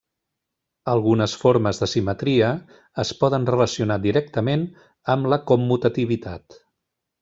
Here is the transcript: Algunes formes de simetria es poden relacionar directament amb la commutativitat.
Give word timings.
Algunes 0.93 1.35
formes 1.41 1.81
de 1.83 1.89
simetria 1.91 2.49
es 3.05 3.13
poden 3.21 3.47
relacionar 3.53 4.01
directament 4.09 4.67
amb 5.17 5.35
la 5.35 5.43
commutativitat. 5.55 6.63